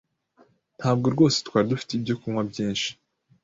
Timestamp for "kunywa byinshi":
2.19-2.89